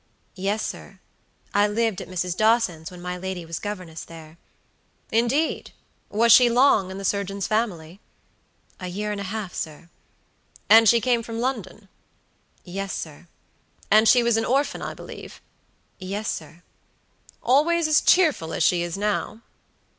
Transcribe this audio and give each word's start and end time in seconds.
"Yes, 0.33 0.65
sir. 0.65 0.97
I 1.53 1.67
lived 1.67 2.01
at 2.01 2.07
Mrs. 2.07 2.35
Dawson's 2.35 2.89
when 2.89 3.03
my 3.03 3.19
lady 3.19 3.45
was 3.45 3.59
governess 3.59 4.03
there." 4.03 4.39
"Indeed! 5.11 5.73
Was 6.09 6.31
she 6.31 6.49
long 6.49 6.89
in 6.89 6.97
the 6.97 7.05
surgeon's 7.05 7.45
family?" 7.45 7.99
"A 8.79 8.87
year 8.87 9.11
and 9.11 9.21
a 9.21 9.25
half, 9.25 9.53
sir." 9.53 9.89
"And 10.67 10.89
she 10.89 11.01
came 11.01 11.21
from 11.21 11.39
London?" 11.39 11.87
"Yes, 12.63 12.93
sir." 12.95 13.27
"And 13.91 14.07
she 14.09 14.23
was 14.23 14.37
an 14.37 14.45
orphan, 14.45 14.81
I 14.81 14.95
believe?" 14.95 15.39
"Yes, 15.99 16.31
sir." 16.31 16.63
"Always 17.43 17.87
as 17.87 18.01
cheerful 18.01 18.53
as 18.55 18.63
she 18.63 18.81
is 18.81 18.97
now?" 18.97 19.41